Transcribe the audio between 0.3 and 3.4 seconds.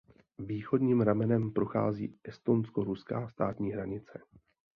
Východním ramenem prochází estonsko–ruská